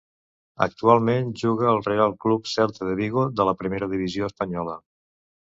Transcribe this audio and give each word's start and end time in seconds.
Actualment 0.65 1.27
juga 1.41 1.67
al 1.73 1.83
Real 1.89 2.15
Club 2.25 2.49
Celta 2.53 2.89
de 2.89 2.97
Vigo 3.03 3.29
de 3.41 3.47
la 3.51 3.55
Primera 3.63 3.91
divisió 3.93 4.31
espanyola. 4.33 4.79